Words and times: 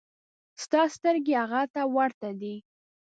ستا 0.63 0.81
سترګې 0.95 1.33
هغه 1.41 1.61
ته 1.73 1.81
ورته 1.95 2.29
دي. 2.41 2.55